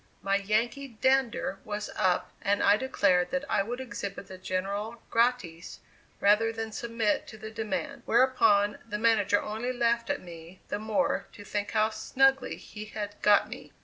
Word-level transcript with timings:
My 0.23 0.37
Yankee 0.37 0.97
"dander" 0.99 1.59
was 1.63 1.91
up 1.95 2.31
and 2.41 2.63
I 2.63 2.75
declared 2.75 3.29
that 3.29 3.45
I 3.47 3.61
would 3.61 3.79
exhibit 3.79 4.29
the 4.29 4.39
General 4.39 4.99
gratis 5.11 5.79
rather 6.19 6.51
than 6.51 6.71
submit 6.71 7.27
to 7.27 7.37
the 7.37 7.51
demand. 7.51 8.01
Whereupon, 8.07 8.79
the 8.89 8.97
manager 8.97 9.39
only 9.39 9.71
laughed 9.71 10.09
at 10.09 10.19
me 10.23 10.59
the 10.69 10.79
more 10.79 11.27
to 11.33 11.43
think 11.45 11.69
how 11.73 11.91
snugly 11.91 12.55
he 12.55 12.85
had 12.85 13.13
got 13.21 13.47
me. 13.47 13.73